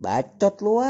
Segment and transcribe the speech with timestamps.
[0.00, 0.80] Bacot lu.